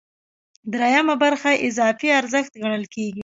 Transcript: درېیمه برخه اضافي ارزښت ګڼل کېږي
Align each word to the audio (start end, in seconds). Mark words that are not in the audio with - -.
درېیمه 0.73 1.15
برخه 1.23 1.51
اضافي 1.67 2.07
ارزښت 2.19 2.51
ګڼل 2.63 2.83
کېږي 2.93 3.19